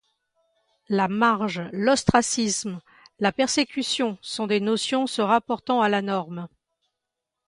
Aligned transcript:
La 0.89 1.07
marge, 1.07 1.61
l'ostracisme, 1.73 2.81
la 3.19 3.31
persécution 3.31 4.17
sont 4.23 4.47
des 4.47 4.59
notions 4.59 5.05
se 5.05 5.21
rapportant 5.21 5.79
à 5.79 5.89
la 5.89 6.01
norme. 6.01 6.47